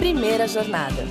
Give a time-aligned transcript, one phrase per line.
[0.00, 1.06] Primeira Jornada.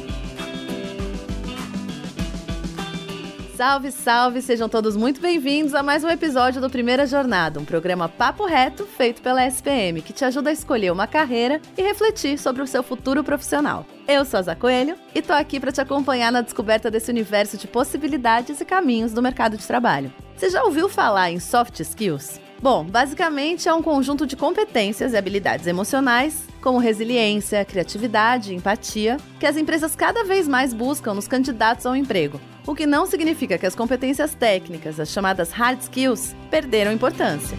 [3.56, 4.42] Salve, salve!
[4.42, 8.88] Sejam todos muito bem-vindos a mais um episódio do Primeira Jornada, um programa papo reto
[8.88, 12.82] feito pela SPM, que te ajuda a escolher uma carreira e refletir sobre o seu
[12.82, 13.86] futuro profissional.
[14.08, 17.58] Eu sou a Zá Coelho e tô aqui para te acompanhar na descoberta desse universo
[17.58, 20.12] de possibilidades e caminhos do mercado de trabalho.
[20.36, 22.42] Você já ouviu falar em soft skills?
[22.60, 29.46] Bom, basicamente é um conjunto de competências e habilidades emocionais, como resiliência, criatividade empatia, que
[29.46, 32.40] as empresas cada vez mais buscam nos candidatos ao emprego.
[32.66, 37.58] O que não significa que as competências técnicas, as chamadas hard skills, perderam importância.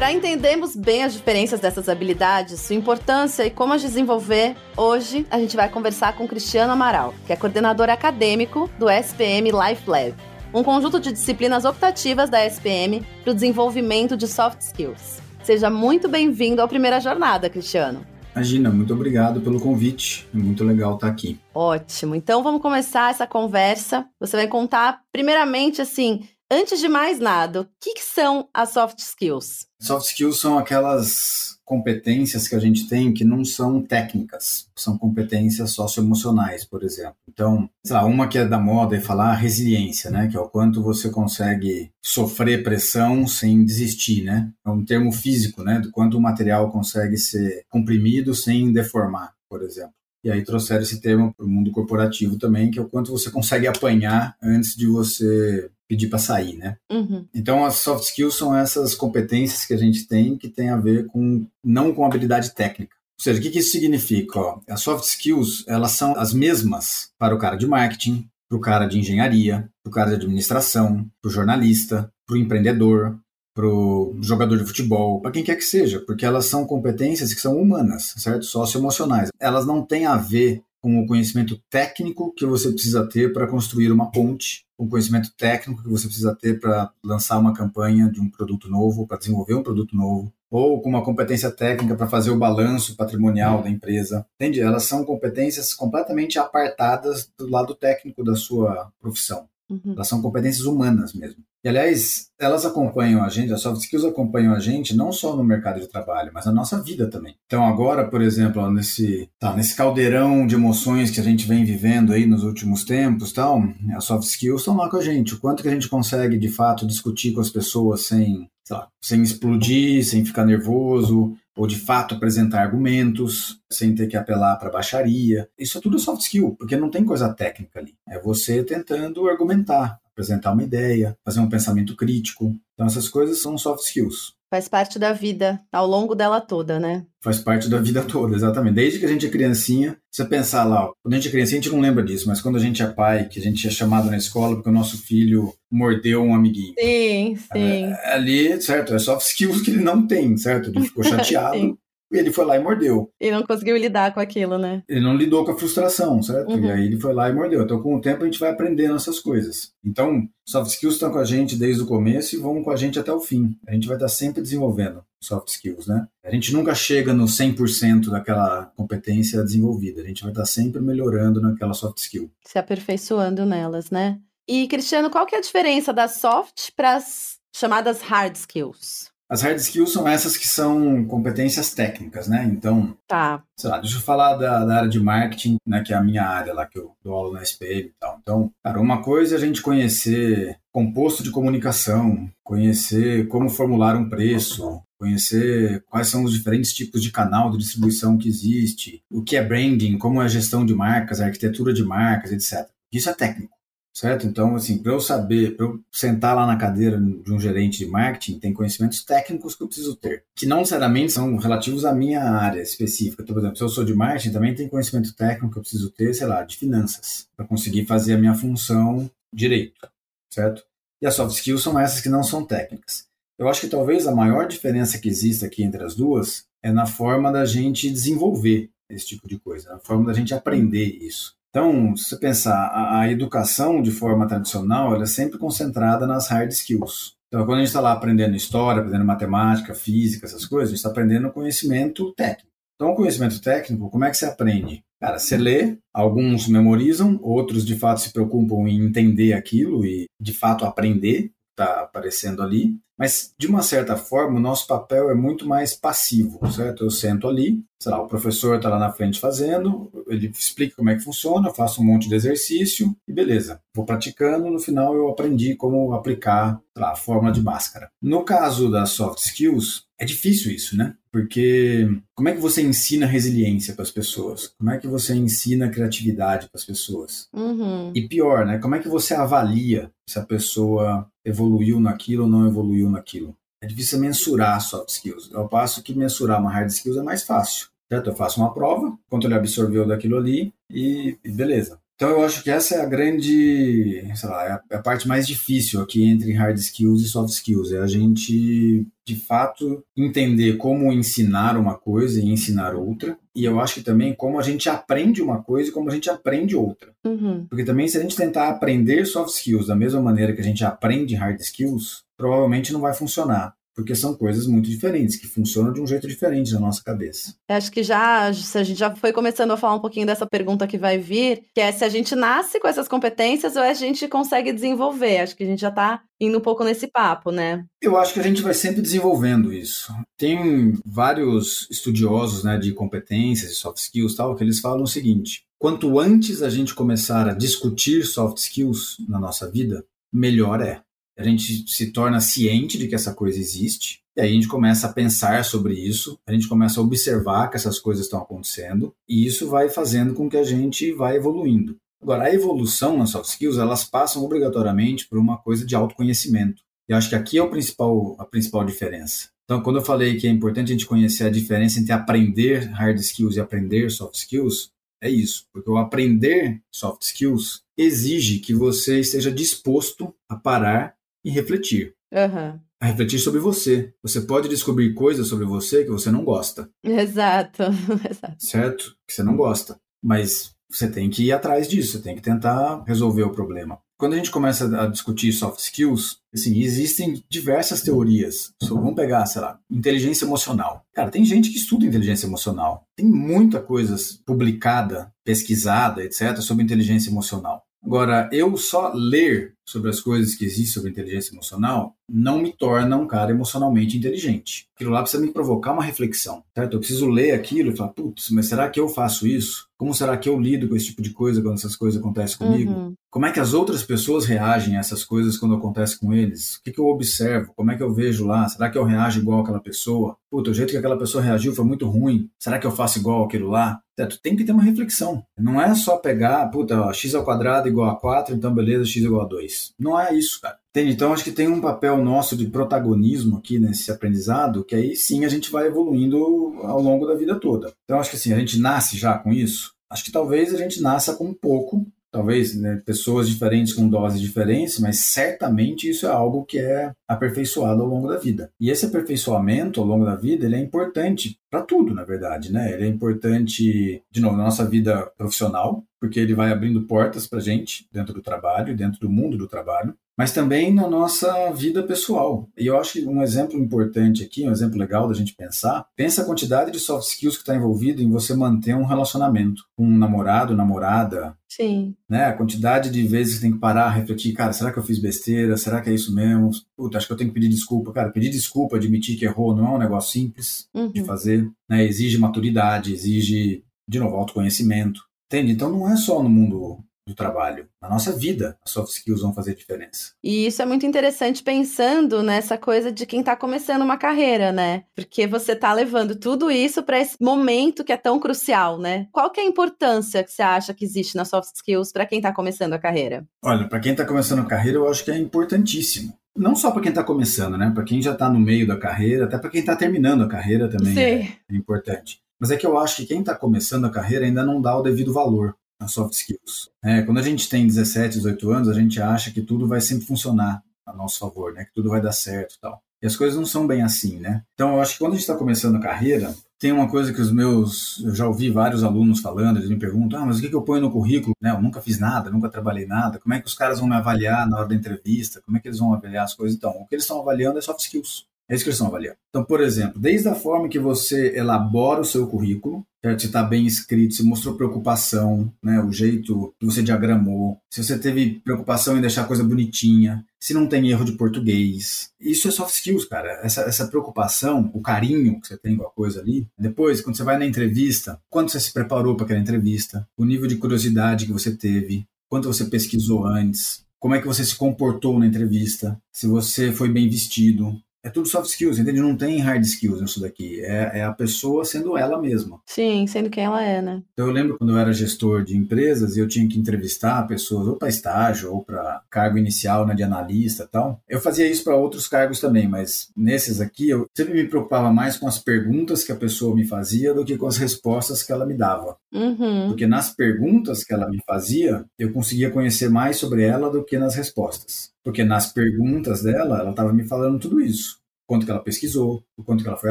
[0.00, 5.38] Para entendermos bem as diferenças dessas habilidades, sua importância e como as desenvolver, hoje a
[5.38, 10.14] gente vai conversar com Cristiano Amaral, que é coordenador acadêmico do SPM Life Lab,
[10.52, 15.20] um conjunto de disciplinas optativas da SPM para o desenvolvimento de soft skills.
[15.42, 18.06] Seja muito bem-vindo à primeira jornada, Cristiano.
[18.34, 20.28] Imagina, muito obrigado pelo convite.
[20.32, 21.40] É muito legal estar aqui.
[21.54, 22.14] Ótimo.
[22.14, 24.06] Então vamos começar essa conversa.
[24.20, 28.98] Você vai contar, primeiramente, assim, Antes de mais nada, o que, que, são as soft
[28.98, 29.68] skills?
[29.80, 35.70] Soft skills são aquelas competências que a gente tem que não são técnicas, são competências
[35.70, 37.14] socioemocionais, por exemplo.
[37.28, 40.26] Então, sei lá, uma que é da moda é falar resiliência, né?
[40.26, 44.50] Que é o quanto você consegue sofrer pressão sem desistir, né?
[44.66, 45.78] É um termo físico, né?
[45.78, 49.94] Do quanto o material consegue ser comprimido sem deformar, por exemplo.
[50.24, 53.30] E aí trouxeram esse termo para o mundo corporativo também, que é o quanto você
[53.30, 56.76] consegue apanhar antes de você pedir para sair, né?
[56.88, 57.26] Uhum.
[57.34, 61.08] Então, as soft skills são essas competências que a gente tem que tem a ver
[61.08, 62.94] com não com habilidade técnica.
[63.18, 64.38] Ou seja, o que, que isso significa?
[64.38, 68.60] Ó, as soft skills elas são as mesmas para o cara de marketing, para o
[68.60, 73.18] cara de engenharia, para o cara de administração, para o jornalista, para o empreendedor,
[73.52, 77.40] para o jogador de futebol, para quem quer que seja, porque elas são competências que
[77.40, 78.44] são humanas, certo?
[78.44, 79.30] Socioemocionais.
[79.40, 83.92] Elas não têm a ver com o conhecimento técnico que você precisa ter para construir
[83.92, 88.20] uma ponte, com o conhecimento técnico que você precisa ter para lançar uma campanha de
[88.20, 92.30] um produto novo, para desenvolver um produto novo, ou com uma competência técnica para fazer
[92.30, 94.26] o balanço patrimonial da empresa.
[94.36, 94.60] Entende?
[94.60, 99.48] Elas são competências completamente apartadas do lado técnico da sua profissão.
[99.70, 99.92] Uhum.
[99.94, 101.44] Elas são competências humanas mesmo.
[101.62, 105.44] E, aliás, elas acompanham a gente, as soft skills acompanham a gente não só no
[105.44, 107.36] mercado de trabalho, mas na nossa vida também.
[107.46, 112.12] Então, agora, por exemplo, nesse, tá, nesse caldeirão de emoções que a gente vem vivendo
[112.12, 113.62] aí nos últimos tempos, tal,
[113.94, 115.34] as soft skills estão lá com a gente.
[115.34, 119.22] O quanto que a gente consegue, de fato, discutir com as pessoas sem, lá, sem
[119.22, 125.46] explodir, sem ficar nervoso, ou de fato apresentar argumentos sem ter que apelar para baixaria.
[125.58, 127.94] Isso é tudo soft skill, porque não tem coisa técnica ali.
[128.08, 132.56] É você tentando argumentar, apresentar uma ideia, fazer um pensamento crítico.
[132.72, 134.34] Então essas coisas são soft skills.
[134.50, 137.06] Faz parte da vida ao longo dela toda, né?
[137.22, 138.74] Faz parte da vida toda, exatamente.
[138.74, 141.62] Desde que a gente é criancinha, você pensar lá, quando a gente é criancinha, a
[141.62, 144.10] gente não lembra disso, mas quando a gente é pai, que a gente é chamado
[144.10, 146.74] na escola porque o nosso filho mordeu um amiguinho.
[146.76, 147.84] Sim, sim.
[147.84, 150.70] É, ali, certo, é soft skills que ele não tem, certo?
[150.70, 151.78] Ele ficou chateado.
[152.10, 153.10] E ele foi lá e mordeu.
[153.20, 154.82] E não conseguiu lidar com aquilo, né?
[154.88, 156.50] Ele não lidou com a frustração, certo?
[156.50, 156.64] Uhum.
[156.64, 157.62] E aí ele foi lá e mordeu.
[157.62, 159.72] Então, com o tempo, a gente vai aprendendo essas coisas.
[159.84, 162.98] Então, soft skills estão com a gente desde o começo e vão com a gente
[162.98, 163.56] até o fim.
[163.66, 166.06] A gente vai estar sempre desenvolvendo soft skills, né?
[166.24, 170.02] A gente nunca chega no 100% daquela competência desenvolvida.
[170.02, 172.30] A gente vai estar sempre melhorando naquela soft skill.
[172.44, 174.18] Se aperfeiçoando nelas, né?
[174.48, 179.09] E, Cristiano, qual que é a diferença das soft para as chamadas hard skills?
[179.30, 182.44] As hard skills são essas que são competências técnicas, né?
[182.50, 183.40] Então, tá.
[183.56, 185.84] sei lá, deixa eu falar da, da, área de marketing, né?
[185.86, 188.18] Que é a minha área lá, que eu dou aula na SPM e tal.
[188.20, 194.08] Então, cara, uma coisa é a gente conhecer composto de comunicação, conhecer como formular um
[194.08, 199.36] preço, conhecer quais são os diferentes tipos de canal de distribuição que existe, o que
[199.36, 202.68] é branding, como é a gestão de marcas, a arquitetura de marcas, etc.
[202.92, 203.59] Isso é técnico
[204.00, 204.26] certo?
[204.26, 207.86] Então, assim, para eu saber, para eu sentar lá na cadeira de um gerente de
[207.86, 212.22] marketing, tem conhecimentos técnicos que eu preciso ter, que não necessariamente são relativos à minha
[212.22, 213.22] área específica.
[213.22, 215.90] Então, por exemplo, se eu sou de marketing, também tem conhecimento técnico que eu preciso
[215.90, 219.86] ter, sei lá, de finanças, para conseguir fazer a minha função direito,
[220.32, 220.64] certo?
[221.02, 223.04] E as soft skills são essas que não são técnicas.
[223.38, 226.86] Eu acho que talvez a maior diferença que exista aqui entre as duas é na
[226.86, 231.38] forma da gente desenvolver esse tipo de coisa, na forma da gente aprender isso.
[231.50, 236.28] Então, se você pensar, a, a, educação de forma tradicional, ela é sempre concentrada nas
[236.28, 237.14] hard skills.
[237.28, 240.78] Então, quando a gente está lá aprendendo história, aprendendo matemática, física, essas coisas, a gente
[240.78, 242.50] está aprendendo conhecimento técnico.
[242.76, 244.82] Então, o conhecimento técnico, como é que você aprende?
[245.00, 250.32] Cara, você lê, alguns memorizam, outros de fato se preocupam em entender aquilo e de
[250.32, 255.48] fato aprender está aparecendo ali, mas de uma certa forma o nosso papel é muito
[255.48, 256.84] mais passivo, certo?
[256.84, 260.90] Eu sento ali, sei lá, o professor está lá na frente fazendo, ele explica como
[260.90, 264.94] é que funciona, eu faço um monte de exercício e beleza, vou praticando, no final
[264.94, 267.90] eu aprendi como aplicar lá, a fórmula de máscara.
[268.02, 270.94] No caso das soft skills, é difícil isso, né?
[271.12, 274.54] Porque como é que você ensina resiliência para as pessoas?
[274.58, 277.28] Como é que você ensina criatividade para as pessoas?
[277.32, 277.92] Uhum.
[277.94, 278.58] E pior, né?
[278.58, 283.36] Como é que você avalia se a pessoa evoluiu naquilo ou não evoluiu naquilo?
[283.62, 285.30] É difícil mensurar soft skills.
[285.34, 287.68] Ao passo que mensurar uma hard skills é mais fácil.
[287.92, 288.10] Certo?
[288.10, 291.78] Eu faço uma prova, quanto ele absorveu daquilo ali e, e beleza.
[292.00, 295.06] Então eu acho que essa é a grande, sei lá, é a, é a, parte
[295.06, 297.72] mais difícil aqui entre hard skills e soft skills.
[297.72, 303.18] É a gente, de fato, entender como ensinar uma coisa e ensinar outra.
[303.36, 306.08] E eu acho que também como a gente aprende uma coisa e como a gente
[306.08, 306.90] aprende outra.
[307.04, 307.44] Uhum.
[307.46, 310.64] Porque também se a gente tentar aprender soft skills da mesma maneira que a gente
[310.64, 315.80] aprende hard skills, provavelmente não vai funcionar porque são coisas muito diferentes, que funcionam de
[315.80, 317.34] um jeito diferente na nossa cabeça.
[317.48, 320.76] Acho que já, a gente já foi começando a falar um pouquinho dessa pergunta que
[320.76, 324.52] vai vir, que é se a gente nasce com essas competências ou a gente consegue
[324.52, 325.18] desenvolver.
[325.18, 327.64] Acho que a gente já está indo um pouco nesse papo, né?
[327.80, 329.92] Eu acho que a gente vai sempre desenvolvendo isso.
[330.18, 335.44] Tem vários estudiosos né, de competências e soft skills tal, que eles falam o seguinte:
[335.58, 340.82] quanto antes a gente começar a discutir soft skills na nossa vida, melhor é
[341.20, 344.86] a gente se torna ciente de que essa coisa existe, e aí a gente começa
[344.86, 349.26] a pensar sobre isso, a gente começa a observar que essas coisas estão acontecendo, e
[349.26, 351.76] isso vai fazendo com que a gente vá evoluindo.
[352.02, 356.62] Agora, a evolução nas soft skills, elas passam obrigatoriamente por uma coisa de autoconhecimento.
[356.88, 359.28] E acho que aqui é o principal, a principal diferença.
[359.44, 362.98] Então, quando eu falei que é importante a gente conhecer a diferença entre aprender hard
[362.98, 364.70] skills e aprender soft skills,
[365.02, 365.46] é isso.
[365.52, 370.94] Porque o aprender soft skills exige que você esteja disposto a parar
[371.24, 371.94] e refletir.
[372.12, 372.58] Uhum.
[372.80, 373.92] A refletir sobre você.
[374.02, 376.68] Você pode descobrir coisas sobre você que você não gosta.
[376.82, 377.64] Exato.
[378.08, 378.36] Exato.
[378.38, 378.96] Certo?
[379.06, 379.78] Que você não gosta.
[380.02, 383.78] Mas você tem que ir atrás disso, você tem que tentar resolver o problema.
[383.98, 388.54] Quando a gente começa a discutir soft skills, assim, existem diversas teorias.
[388.62, 390.86] Vamos pegar, sei lá, inteligência emocional.
[390.94, 392.86] Cara, tem gente que estuda inteligência emocional.
[392.96, 393.94] Tem muita coisa
[394.24, 397.62] publicada, pesquisada, etc., sobre inteligência emocional.
[397.84, 402.96] Agora, eu só ler sobre as coisas que existem sobre inteligência emocional não me torna
[402.96, 404.66] um cara emocionalmente inteligente.
[404.74, 406.74] Aquilo lá precisa me provocar uma reflexão, certo?
[406.74, 409.68] Eu preciso ler aquilo e falar, putz, mas será que eu faço isso?
[409.78, 412.72] Como será que eu lido com esse tipo de coisa quando essas coisas acontecem comigo?
[412.72, 412.94] Uhum.
[413.10, 416.56] Como é que as outras pessoas reagem a essas coisas quando acontecem com eles?
[416.56, 417.52] O que, que eu observo?
[417.56, 418.48] Como é que eu vejo lá?
[418.48, 420.16] Será que eu reajo igual aquela pessoa?
[420.30, 422.28] Puta, o jeito que aquela pessoa reagiu foi muito ruim.
[422.38, 423.80] Será que eu faço igual aquilo lá?
[423.96, 424.20] Certo?
[424.22, 425.24] Tem que ter uma reflexão.
[425.38, 428.96] Não é só pegar, puta, ó, x ao quadrado igual a 4, então beleza, x
[429.02, 429.59] igual a 2.
[429.78, 430.58] Não é isso, cara.
[430.70, 430.92] Entende?
[430.92, 435.24] Então, acho que tem um papel nosso de protagonismo aqui nesse aprendizado, que aí sim
[435.24, 436.16] a gente vai evoluindo
[436.62, 437.72] ao longo da vida toda.
[437.84, 439.72] Então, acho que assim, a gente nasce já com isso.
[439.90, 444.20] Acho que talvez a gente nasça com um pouco, talvez né, pessoas diferentes com doses
[444.20, 448.52] diferentes, mas certamente isso é algo que é aperfeiçoado ao longo da vida.
[448.60, 452.72] E esse aperfeiçoamento ao longo da vida ele é importante para tudo, na verdade, né?
[452.72, 457.38] Ele é importante, de novo, na nossa vida profissional, porque ele vai abrindo portas para
[457.38, 462.46] gente dentro do trabalho, dentro do mundo do trabalho, mas também na nossa vida pessoal.
[462.54, 466.20] E eu acho que um exemplo importante aqui, um exemplo legal da gente pensar, pensa
[466.20, 469.98] a quantidade de soft skills que está envolvido em você manter um relacionamento com um
[469.98, 471.34] namorado, namorada.
[471.48, 471.94] Sim.
[472.06, 472.26] Né?
[472.26, 475.56] A quantidade de vezes que tem que parar, refletir, cara, será que eu fiz besteira?
[475.56, 476.50] Será que é isso mesmo?
[476.76, 477.90] Puta, acho que eu tenho que pedir desculpa.
[477.90, 480.92] Cara, pedir desculpa, admitir que errou, não é um negócio simples uhum.
[480.92, 481.50] de fazer.
[481.66, 481.84] Né?
[481.84, 485.00] Exige maturidade, exige, de novo, autoconhecimento.
[485.30, 485.52] Entende?
[485.52, 487.68] Então não é só no mundo do trabalho.
[487.80, 490.12] Na nossa vida, as soft skills vão fazer diferença.
[490.22, 494.84] E isso é muito interessante pensando nessa coisa de quem está começando uma carreira, né?
[494.94, 499.06] Porque você está levando tudo isso para esse momento que é tão crucial, né?
[499.12, 502.18] Qual que é a importância que você acha que existe nas soft skills para quem
[502.18, 503.24] está começando a carreira?
[503.42, 506.12] Olha, para quem está começando a carreira, eu acho que é importantíssimo.
[506.36, 507.70] Não só para quem está começando, né?
[507.72, 510.68] Para quem já está no meio da carreira, até para quem está terminando a carreira
[510.68, 512.20] também é, é importante.
[512.40, 514.82] Mas é que eu acho que quem está começando a carreira ainda não dá o
[514.82, 516.70] devido valor as soft skills.
[516.84, 520.06] É, quando a gente tem 17, 18 anos, a gente acha que tudo vai sempre
[520.06, 521.64] funcionar a nosso favor, né?
[521.64, 522.82] Que tudo vai dar certo e tal.
[523.02, 524.42] E as coisas não são bem assim, né?
[524.52, 527.20] Então, eu acho que quando a gente está começando a carreira, tem uma coisa que
[527.20, 530.50] os meus, eu já ouvi vários alunos falando, eles me perguntam, ah, mas o que,
[530.50, 531.34] que eu ponho no currículo?
[531.40, 533.94] Né, eu nunca fiz nada, nunca trabalhei nada, como é que os caras vão me
[533.94, 535.40] avaliar na hora da entrevista?
[535.40, 536.54] Como é que eles vão avaliar as coisas?
[536.54, 538.26] Então, o que eles estão avaliando é soft skills.
[538.50, 539.16] Eles estão avaliando.
[539.28, 542.84] Então, por exemplo, desde a forma que você elabora o seu currículo,
[543.16, 545.80] se está bem escrito, se mostrou preocupação, né?
[545.80, 550.52] o jeito que você diagramou, se você teve preocupação em deixar a coisa bonitinha, se
[550.52, 552.10] não tem erro de português.
[552.20, 553.40] Isso é soft skills, cara.
[553.42, 556.46] Essa, essa preocupação, o carinho que você tem com a coisa ali.
[556.58, 560.48] Depois, quando você vai na entrevista, quanto você se preparou para aquela entrevista, o nível
[560.48, 565.18] de curiosidade que você teve, quanto você pesquisou antes, como é que você se comportou
[565.18, 569.00] na entrevista, se você foi bem vestido, é tudo soft skills, entende?
[569.00, 570.60] Não tem hard skills nisso daqui.
[570.60, 572.60] É, é, a pessoa sendo ela mesma.
[572.66, 574.02] Sim, sendo quem ela é, né?
[574.12, 577.66] Então eu lembro quando eu era gestor de empresas e eu tinha que entrevistar pessoas
[577.66, 581.00] ou para estágio ou para cargo inicial, né, de analista tal.
[581.08, 585.16] Eu fazia isso para outros cargos também, mas nesses aqui eu sempre me preocupava mais
[585.16, 588.46] com as perguntas que a pessoa me fazia do que com as respostas que ela
[588.46, 588.96] me dava.
[589.12, 589.68] Uhum.
[589.68, 593.98] Porque nas perguntas que ela me fazia, eu conseguia conhecer mais sobre ela do que
[593.98, 594.90] nas respostas.
[595.04, 597.98] Porque nas perguntas dela, ela estava me falando tudo isso.
[598.26, 599.90] Quanto que ela pesquisou, o quanto que ela foi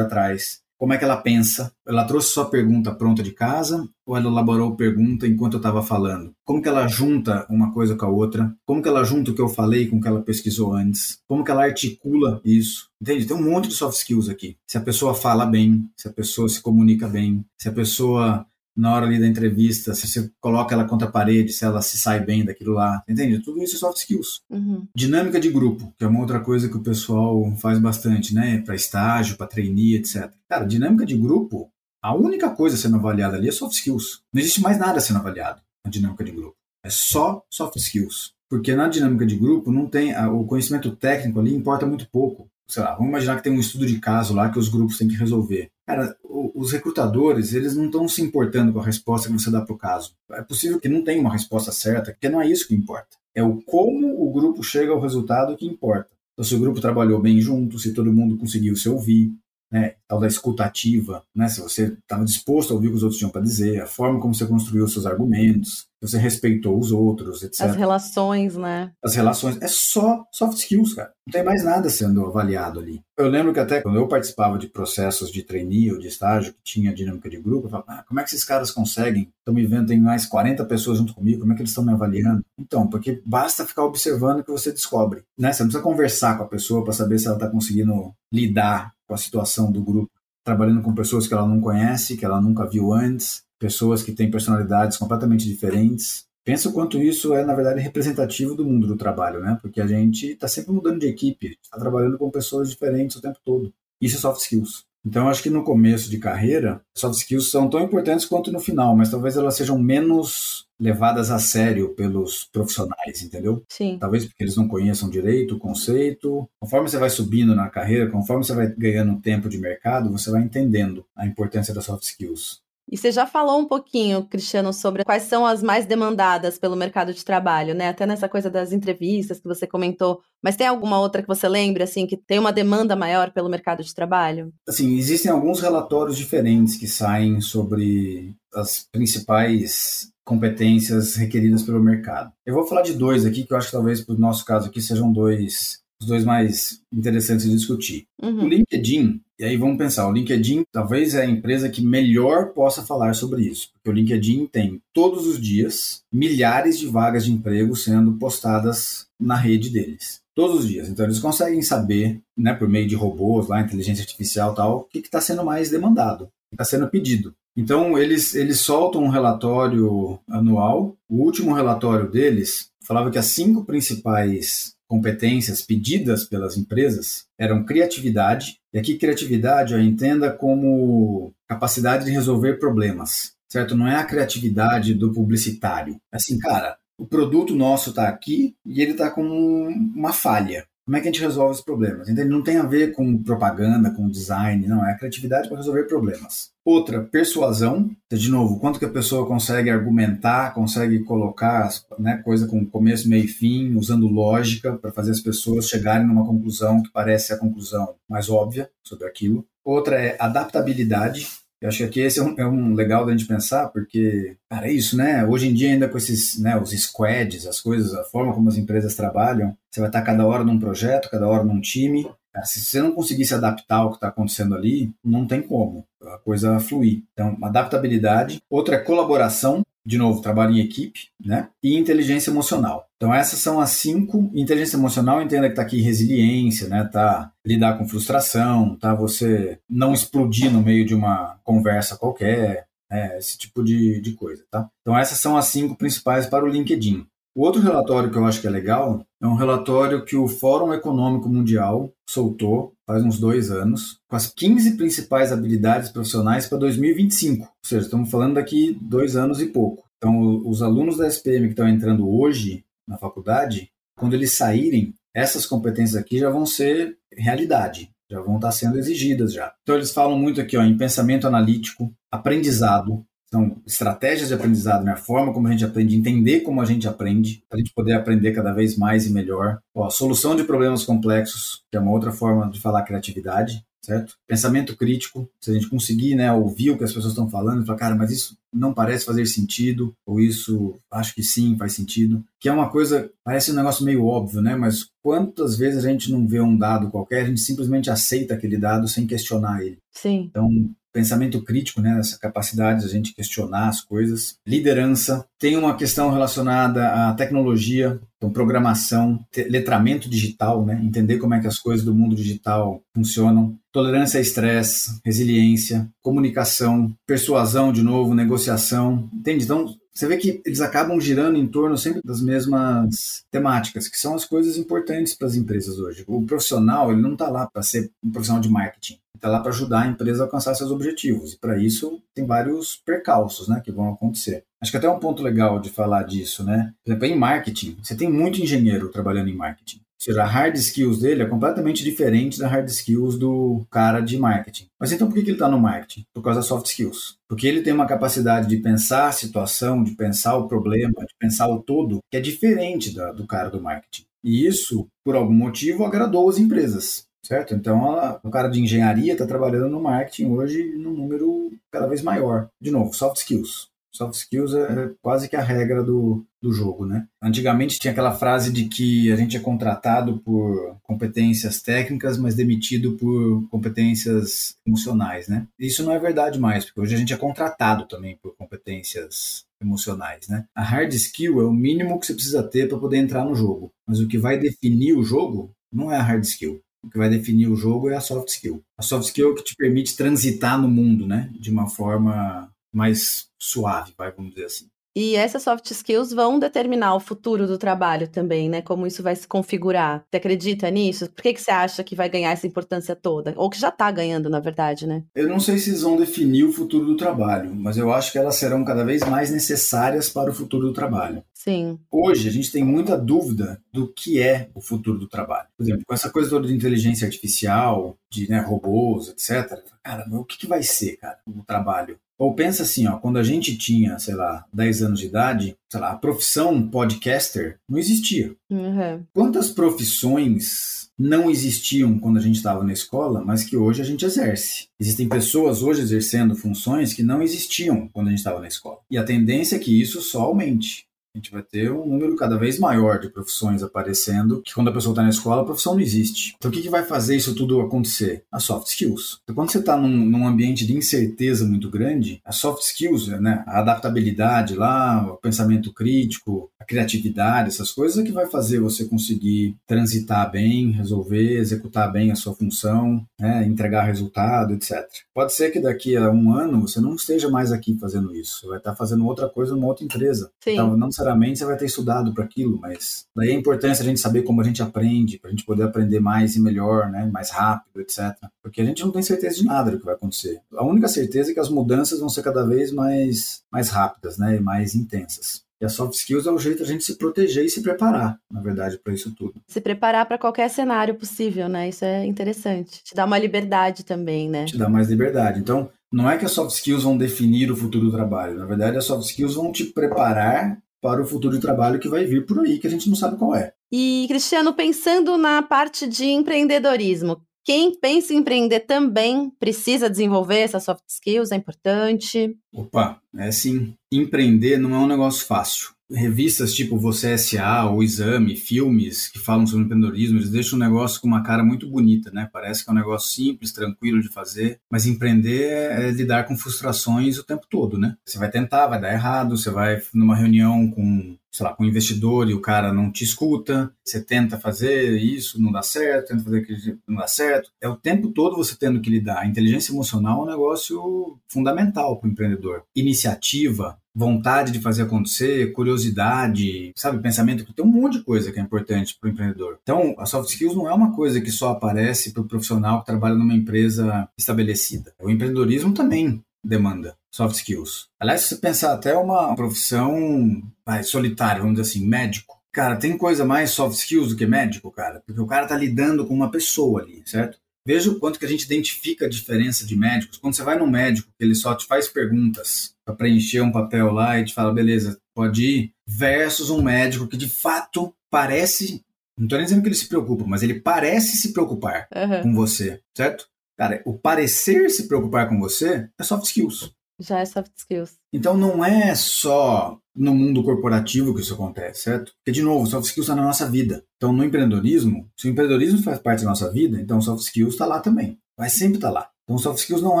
[0.00, 1.70] atrás, como é que ela pensa.
[1.86, 6.32] Ela trouxe sua pergunta pronta de casa ou ela elaborou pergunta enquanto eu estava falando?
[6.42, 8.56] Como que ela junta uma coisa com a outra?
[8.64, 11.18] Como que ela junta o que eu falei com o que ela pesquisou antes?
[11.28, 12.88] Como que ela articula isso?
[12.98, 13.26] Entende?
[13.26, 14.56] Tem um monte de soft skills aqui.
[14.66, 18.46] Se a pessoa fala bem, se a pessoa se comunica bem, se a pessoa
[18.76, 21.98] na hora ali da entrevista, se você coloca ela contra a parede, se ela se
[21.98, 23.42] sai bem daquilo lá, entende?
[23.42, 24.42] Tudo isso é soft skills.
[24.48, 24.86] Uhum.
[24.94, 28.62] Dinâmica de grupo, que é uma outra coisa que o pessoal faz bastante, né?
[28.64, 30.32] Para estágio, para trainee, etc.
[30.48, 31.70] Cara, dinâmica de grupo,
[32.02, 34.22] a única coisa sendo avaliada ali é soft skills.
[34.32, 36.56] Não existe mais nada sendo avaliado na dinâmica de grupo.
[36.84, 38.32] É só soft skills.
[38.48, 42.82] Porque na dinâmica de grupo não tem o conhecimento técnico ali importa muito pouco sei
[42.82, 45.16] lá, vamos imaginar que tem um estudo de caso lá que os grupos têm que
[45.16, 45.70] resolver.
[45.86, 46.16] Cara,
[46.54, 49.78] os recrutadores, eles não estão se importando com a resposta que você dá para o
[49.78, 50.14] caso.
[50.32, 53.16] É possível que não tenha uma resposta certa, porque não é isso que importa.
[53.34, 56.08] É o como o grupo chega ao resultado que importa.
[56.32, 59.32] Então, se o grupo trabalhou bem junto, se todo mundo conseguiu se ouvir,
[59.70, 63.18] né, tal da escutativa, né, se você estava disposto a ouvir o que os outros
[63.18, 67.60] tinham para dizer, a forma como você construiu seus argumentos, você respeitou os outros, etc.
[67.62, 68.92] As relações, né?
[69.04, 69.60] As relações.
[69.60, 71.12] É só soft skills, cara.
[71.26, 73.02] Não tem mais nada sendo avaliado ali.
[73.18, 76.62] Eu lembro que até quando eu participava de processos de trainee ou de estágio que
[76.64, 79.30] tinha dinâmica de grupo, eu falava, ah, como é que esses caras conseguem?
[79.38, 81.92] Estão me vendo, tem mais 40 pessoas junto comigo, como é que eles estão me
[81.92, 82.42] avaliando?
[82.58, 85.22] Então, porque basta ficar observando que você descobre.
[85.38, 85.52] Né?
[85.52, 89.14] Você não precisa conversar com a pessoa para saber se ela está conseguindo lidar com
[89.14, 90.10] a situação do grupo.
[90.42, 94.30] Trabalhando com pessoas que ela não conhece, que ela nunca viu antes, pessoas que têm
[94.30, 96.24] personalidades completamente diferentes.
[96.42, 99.58] Pensa o quanto isso é, na verdade, representativo do mundo do trabalho, né?
[99.60, 103.38] Porque a gente está sempre mudando de equipe, está trabalhando com pessoas diferentes o tempo
[103.44, 103.72] todo.
[104.00, 104.84] Isso é soft skills.
[105.04, 108.96] Então, acho que no começo de carreira, soft skills são tão importantes quanto no final,
[108.96, 113.62] mas talvez elas sejam menos levadas a sério pelos profissionais, entendeu?
[113.68, 113.98] Sim.
[113.98, 116.48] Talvez porque eles não conheçam direito o conceito.
[116.58, 120.42] Conforme você vai subindo na carreira, conforme você vai ganhando tempo de mercado, você vai
[120.42, 122.62] entendendo a importância das soft skills.
[122.90, 127.14] E você já falou um pouquinho, Cristiano, sobre quais são as mais demandadas pelo mercado
[127.14, 127.88] de trabalho, né?
[127.88, 130.20] Até nessa coisa das entrevistas que você comentou.
[130.42, 133.84] Mas tem alguma outra que você lembre, assim, que tem uma demanda maior pelo mercado
[133.84, 134.52] de trabalho?
[134.68, 142.32] Assim, existem alguns relatórios diferentes que saem sobre as principais competências requeridas pelo mercado.
[142.44, 144.68] Eu vou falar de dois aqui que eu acho que talvez para o nosso caso
[144.68, 148.06] aqui sejam dois os dois mais interessantes de discutir.
[148.22, 148.44] Uhum.
[148.44, 152.82] O LinkedIn, e aí vamos pensar, o LinkedIn talvez é a empresa que melhor possa
[152.82, 157.76] falar sobre isso, porque o LinkedIn tem todos os dias milhares de vagas de emprego
[157.76, 160.20] sendo postadas na rede deles.
[160.34, 160.88] Todos os dias.
[160.88, 165.00] Então eles conseguem saber, né, por meio de robôs, lá, inteligência artificial tal, o que
[165.00, 167.34] está sendo mais demandado, o que está sendo pedido.
[167.54, 170.96] Então eles, eles soltam um relatório anual.
[171.08, 178.58] O último relatório deles falava que as cinco principais competências pedidas pelas empresas eram criatividade,
[178.74, 183.76] e aqui criatividade eu entenda como capacidade de resolver problemas, certo?
[183.76, 185.96] Não é a criatividade do publicitário.
[186.12, 190.66] Assim, cara, o produto nosso está aqui e ele está com uma falha.
[190.90, 192.08] Como é que a gente resolve os problemas?
[192.08, 195.58] Então, ele não tem a ver com propaganda, com design, não, é a criatividade para
[195.58, 196.50] resolver problemas.
[196.64, 197.88] Outra, persuasão.
[198.12, 203.24] De novo, quanto que a pessoa consegue argumentar, consegue colocar né, coisa com começo, meio
[203.24, 207.94] e fim, usando lógica para fazer as pessoas chegarem numa conclusão que parece a conclusão
[208.08, 209.46] mais óbvia sobre aquilo.
[209.64, 211.28] Outra é adaptabilidade.
[211.60, 214.66] Eu acho que aqui esse é um, é um, legal da gente pensar, porque, cara,
[214.66, 215.26] é isso, né?
[215.26, 218.56] Hoje em dia, ainda com esses, né, os squads, as coisas, a forma como as
[218.56, 222.10] empresas trabalham, você vai estar cada hora num projeto, cada hora num time.
[222.44, 226.18] Se você não conseguir se adaptar ao que está acontecendo ali, não tem como a
[226.18, 227.02] coisa fluir.
[227.12, 228.40] Então, adaptabilidade.
[228.48, 231.48] Outra é colaboração de novo, trabalho em equipe, né?
[231.62, 232.86] E inteligência emocional.
[232.96, 234.30] Então essas são as cinco.
[234.34, 236.84] Inteligência emocional, entenda que está aqui resiliência, né?
[236.84, 238.94] Tá lidar com frustração, tá?
[238.94, 243.18] Você não explodir no meio de uma conversa qualquer, né?
[243.18, 244.68] esse tipo de, de coisa, tá?
[244.82, 247.06] Então essas são as cinco principais para o LinkedIn.
[247.32, 250.74] O outro relatório que eu acho que é legal é um relatório que o Fórum
[250.74, 257.44] Econômico Mundial soltou faz uns dois anos, com as 15 principais habilidades profissionais para 2025.
[257.44, 259.84] Ou seja, estamos falando daqui dois anos e pouco.
[259.96, 265.46] Então, os alunos da SPM que estão entrando hoje na faculdade, quando eles saírem, essas
[265.46, 269.52] competências aqui já vão ser realidade, já vão estar sendo exigidas já.
[269.62, 274.90] Então, eles falam muito aqui ó, em pensamento analítico, aprendizado, então, estratégias de aprendizado, né?
[274.90, 277.92] a forma como a gente aprende, entender como a gente aprende, para a gente poder
[277.92, 279.60] aprender cada vez mais e melhor.
[279.72, 284.14] Ó, solução de problemas complexos, que é uma outra forma de falar criatividade certo?
[284.26, 287.78] Pensamento crítico, se a gente conseguir, né, ouvir o que as pessoas estão falando falar,
[287.78, 292.48] cara, mas isso não parece fazer sentido, ou isso acho que sim, faz sentido, que
[292.48, 296.26] é uma coisa, parece um negócio meio óbvio, né, mas quantas vezes a gente não
[296.26, 299.78] vê um dado qualquer, a gente simplesmente aceita aquele dado sem questionar ele.
[299.92, 300.26] Sim.
[300.30, 300.48] Então,
[300.92, 304.36] pensamento crítico, né, essa capacidade de a gente questionar as coisas.
[304.46, 311.40] Liderança, tem uma questão relacionada à tecnologia, então programação, letramento digital, né, entender como é
[311.40, 313.56] que as coisas do mundo digital funcionam.
[313.72, 319.44] Tolerância a estresse, resiliência, comunicação, persuasão de novo, negociação, entende?
[319.44, 324.14] Então, você vê que eles acabam girando em torno sempre das mesmas temáticas, que são
[324.14, 326.04] as coisas importantes para as empresas hoje.
[326.06, 329.50] O profissional, ele não está lá para ser um profissional de marketing está lá para
[329.50, 331.34] ajudar a empresa a alcançar seus objetivos.
[331.34, 334.44] E para isso tem vários percalços né, que vão acontecer.
[334.62, 336.72] Acho que até um ponto legal de falar disso, né?
[336.82, 339.80] Por exemplo, em marketing, você tem muito engenheiro trabalhando em marketing.
[340.00, 344.66] Seja, a hard skills dele é completamente diferente da hard skills do cara de marketing.
[344.80, 346.04] Mas então por que ele está no marketing?
[346.14, 347.18] Por causa das soft skills.
[347.28, 351.48] Porque ele tem uma capacidade de pensar a situação, de pensar o problema, de pensar
[351.48, 354.04] o todo, que é diferente da, do cara do marketing.
[354.24, 357.54] E isso, por algum motivo, agradou as empresas certo?
[357.54, 362.02] Então, a, o cara de engenharia está trabalhando no marketing hoje num número cada vez
[362.02, 362.48] maior.
[362.60, 363.69] De novo, soft skills.
[363.92, 367.06] Soft skills é, é quase que a regra do, do jogo, né?
[367.22, 372.96] Antigamente tinha aquela frase de que a gente é contratado por competências técnicas, mas demitido
[372.96, 375.46] por competências emocionais, né?
[375.58, 380.28] Isso não é verdade mais, porque hoje a gente é contratado também por competências emocionais,
[380.28, 380.46] né?
[380.54, 383.72] A hard skill é o mínimo que você precisa ter para poder entrar no jogo,
[383.86, 387.10] mas o que vai definir o jogo não é a hard skill, o que vai
[387.10, 388.62] definir o jogo é a soft skill.
[388.78, 391.30] A soft skill é o que te permite transitar no mundo, né?
[391.38, 394.70] De uma forma mais suave, vai, vamos dizer assim.
[394.94, 398.60] E essas soft skills vão determinar o futuro do trabalho também, né?
[398.60, 400.04] Como isso vai se configurar.
[400.10, 401.08] Você acredita nisso?
[401.08, 403.32] Por que, que você acha que vai ganhar essa importância toda?
[403.36, 405.04] Ou que já está ganhando, na verdade, né?
[405.14, 408.18] Eu não sei se eles vão definir o futuro do trabalho, mas eu acho que
[408.18, 411.22] elas serão cada vez mais necessárias para o futuro do trabalho.
[411.32, 411.78] Sim.
[411.90, 415.46] Hoje a gente tem muita dúvida do que é o futuro do trabalho.
[415.56, 419.56] Por exemplo, com essa coisa toda de inteligência artificial, de né, robôs, etc.
[419.82, 421.98] Cara, o que, que vai ser, cara, o trabalho?
[422.20, 425.80] Ou pensa assim, ó, quando a gente tinha, sei lá, 10 anos de idade, sei
[425.80, 428.36] lá, a profissão podcaster não existia.
[428.50, 429.02] Uhum.
[429.14, 434.04] Quantas profissões não existiam quando a gente estava na escola, mas que hoje a gente
[434.04, 434.68] exerce?
[434.78, 438.80] Existem pessoas hoje exercendo funções que não existiam quando a gente estava na escola.
[438.90, 440.84] E a tendência é que isso só aumente.
[441.12, 444.72] A gente vai ter um número cada vez maior de profissões aparecendo, que quando a
[444.72, 446.34] pessoa está na escola, a profissão não existe.
[446.36, 448.22] Então, o que, que vai fazer isso tudo acontecer?
[448.30, 449.18] As soft skills.
[449.24, 453.42] Então, quando você está num, num, ambiente de incerteza muito grande, as soft skills, né,
[453.48, 458.84] a adaptabilidade lá, o pensamento crítico, a criatividade, essas coisas é que vai fazer você
[458.84, 464.86] conseguir transitar bem, resolver, executar bem a sua função, né, entregar resultado, etc.
[465.12, 468.46] Pode ser que daqui a um ano você não esteja mais aqui fazendo isso, você
[468.46, 470.30] vai estar fazendo outra coisa numa outra empresa.
[470.40, 470.52] Sim.
[470.52, 474.00] Então, não necessariamente você vai ter estudado para aquilo, mas daí a importância a gente
[474.00, 477.30] saber como a gente aprende, para a gente poder aprender mais e melhor, né, mais
[477.30, 478.14] rápido, etc.
[478.42, 480.40] Porque a gente não tem certeza de nada do que vai acontecer.
[480.54, 484.36] A única certeza é que as mudanças vão ser cada vez mais, mais rápidas, né,
[484.36, 485.42] e mais intensas.
[485.60, 488.40] E a soft skills é o jeito a gente se proteger e se preparar, na
[488.40, 489.34] verdade, para isso tudo.
[489.46, 491.68] Se preparar para qualquer cenário possível, né?
[491.68, 492.82] Isso é interessante.
[492.82, 494.46] Te dá uma liberdade também, né?
[494.46, 495.38] Te dá mais liberdade.
[495.38, 498.38] Então, não é que as soft skills vão definir o futuro do trabalho.
[498.38, 502.04] Na verdade, as soft skills vão te preparar para o futuro de trabalho que vai
[502.04, 503.52] vir por aí, que a gente não sabe qual é.
[503.72, 510.64] E, Cristiano, pensando na parte de empreendedorismo, quem pensa em empreender também precisa desenvolver essas
[510.64, 512.36] soft skills, é importante?
[512.52, 513.74] Opa, é sim.
[513.92, 519.46] Empreender não é um negócio fácil revistas tipo Você S.A., ou Exame, filmes que falam
[519.46, 522.28] sobre empreendedorismo, eles deixam o negócio com uma cara muito bonita, né?
[522.32, 526.36] Parece que é um negócio simples, tranquilo de fazer, mas empreender é, é lidar com
[526.36, 527.96] frustrações o tempo todo, né?
[528.04, 531.66] Você vai tentar, vai dar errado, você vai numa reunião com sei lá, com um
[531.66, 536.24] investidor e o cara não te escuta, você tenta fazer isso, não dá certo, tenta
[536.24, 537.50] fazer aquilo, não dá certo.
[537.60, 539.20] É o tempo todo você tendo que lidar.
[539.20, 542.64] A inteligência emocional é um negócio fundamental para o empreendedor.
[542.74, 548.42] Iniciativa, vontade de fazer acontecer, curiosidade, sabe, pensamento, tem um monte de coisa que é
[548.42, 549.58] importante para o empreendedor.
[549.62, 552.86] Então, a soft skills não é uma coisa que só aparece para o profissional que
[552.86, 554.92] trabalha numa empresa estabelecida.
[555.00, 557.88] O empreendedorismo também demanda soft skills.
[557.98, 562.38] Aliás, se você pensar até uma profissão vai, solitária, vamos dizer assim, médico.
[562.52, 566.06] Cara, tem coisa mais soft skills do que médico, cara, porque o cara tá lidando
[566.06, 567.38] com uma pessoa ali, certo?
[567.66, 570.18] Veja o quanto que a gente identifica a diferença de médicos.
[570.18, 574.18] Quando você vai num médico, ele só te faz perguntas para preencher um papel lá
[574.18, 578.82] e te fala, beleza, pode ir, versus um médico que de fato parece,
[579.16, 582.22] não estou nem dizendo que ele se preocupa, mas ele parece se preocupar uhum.
[582.22, 583.28] com você, certo?
[583.60, 586.72] Cara, o parecer se preocupar com você é soft skills.
[586.98, 587.98] Já é soft skills.
[588.10, 592.14] Então não é só no mundo corporativo que isso acontece, certo?
[592.16, 593.84] Porque, de novo, soft skills está na nossa vida.
[593.98, 597.66] Então, no empreendedorismo, se o empreendedorismo faz parte da nossa vida, então soft skills está
[597.66, 598.18] lá também.
[598.34, 599.10] Vai sempre estar tá lá.
[599.24, 600.00] Então, soft skills não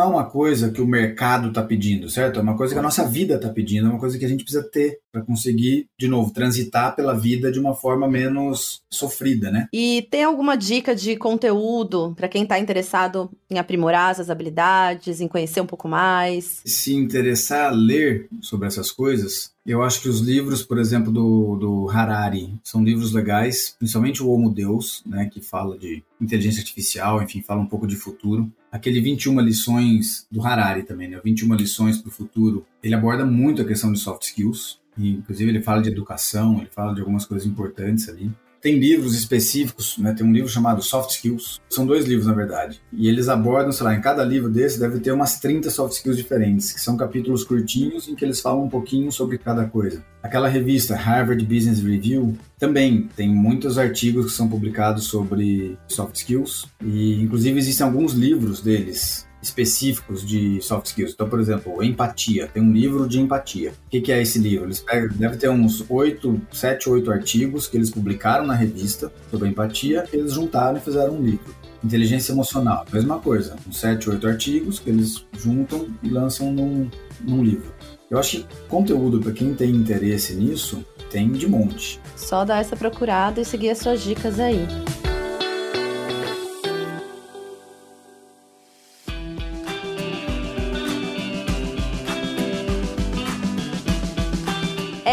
[0.00, 2.38] é uma coisa que o mercado está pedindo, certo?
[2.38, 4.42] É uma coisa que a nossa vida está pedindo, é uma coisa que a gente
[4.42, 9.68] precisa ter para conseguir, de novo, transitar pela vida de uma forma menos sofrida, né?
[9.72, 15.28] E tem alguma dica de conteúdo para quem está interessado em aprimorar essas habilidades, em
[15.28, 16.60] conhecer um pouco mais?
[16.64, 21.56] Se interessar a ler sobre essas coisas, eu acho que os livros, por exemplo, do,
[21.56, 27.22] do Harari, são livros legais, principalmente o Homo Deus, né, que fala de inteligência artificial,
[27.22, 28.50] enfim, fala um pouco de futuro.
[28.70, 33.60] Aquele 21 lições do Harari também, né, 21 lições para o futuro, ele aborda muito
[33.60, 37.24] a questão de soft skills, e, inclusive ele fala de educação, ele fala de algumas
[37.24, 38.30] coisas importantes ali.
[38.60, 40.12] Tem livros específicos, né?
[40.12, 41.60] Tem um livro chamado Soft Skills.
[41.70, 42.80] São dois livros, na verdade.
[42.92, 46.16] E eles abordam, sei lá, em cada livro desse deve ter umas 30 soft skills
[46.16, 50.04] diferentes, que são capítulos curtinhos em que eles falam um pouquinho sobre cada coisa.
[50.22, 56.66] Aquela revista Harvard Business Review também tem muitos artigos que são publicados sobre soft skills
[56.84, 61.12] e inclusive existem alguns livros deles específicos de soft skills.
[61.12, 62.48] Então, por exemplo, empatia.
[62.48, 63.72] Tem um livro de empatia.
[63.86, 64.66] O que, é esse livro?
[64.66, 69.48] Eles pegam, deve ter uns oito, sete, oito artigos que eles publicaram na revista sobre
[69.48, 71.54] empatia, eles juntaram e fizeram um livro.
[71.82, 73.56] Inteligência emocional, mesma coisa.
[73.66, 77.72] Uns sete, oito artigos que eles juntam e lançam num, num livro.
[78.10, 82.00] Eu acho que conteúdo para quem tem interesse nisso tem de monte.
[82.16, 84.66] Só dar essa procurada e seguir as suas dicas aí.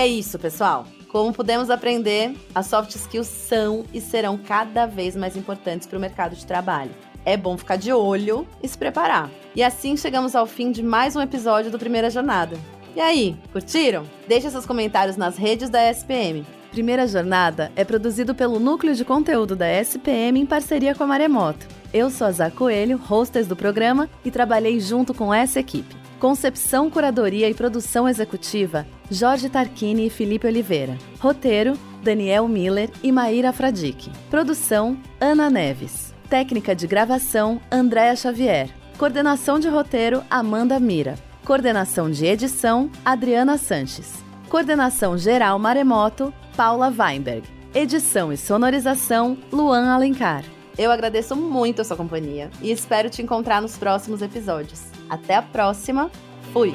[0.08, 0.86] Isso, pessoal.
[1.10, 6.02] Como pudemos aprender, as soft skills são e serão cada vez mais importantes para o
[6.02, 6.92] mercado de trabalho.
[7.26, 9.30] É bom ficar de olho e se preparar.
[9.56, 12.58] E assim chegamos ao fim de mais um episódio do Primeira Jornada.
[12.96, 14.04] E aí, curtiram?
[14.28, 16.46] Deixe seus comentários nas redes da SPM.
[16.72, 21.68] Primeira Jornada é produzido pelo Núcleo de Conteúdo da SPM em parceria com a Maremoto.
[21.94, 25.96] Eu sou a Zá Coelho, hostess do programa, e trabalhei junto com essa equipe.
[26.20, 30.98] Concepção, curadoria e produção executiva: Jorge Tarquini e Felipe Oliveira.
[31.20, 34.12] Roteiro: Daniel Miller e Maíra Fradique.
[34.30, 36.14] Produção: Ana Neves.
[36.30, 38.70] Técnica de gravação: Andréa Xavier.
[38.98, 41.16] Coordenação de roteiro: Amanda Mira.
[41.46, 44.16] Coordenação de edição: Adriana Sanches.
[44.50, 47.48] Coordenação geral Maremoto: Paula Weinberg.
[47.76, 50.44] Edição e sonorização: Luan Alencar.
[50.78, 54.84] Eu agradeço muito a sua companhia e espero te encontrar nos próximos episódios.
[55.10, 56.12] Até a próxima.
[56.54, 56.72] Fui!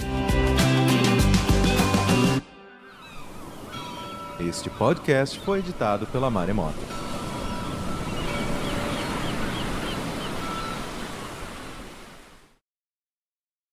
[4.41, 7.12] Este podcast foi editado pela Maremoto.